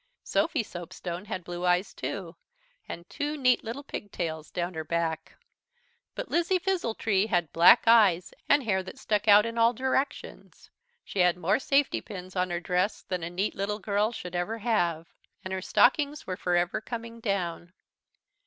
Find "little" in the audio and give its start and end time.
3.63-3.83, 13.53-13.77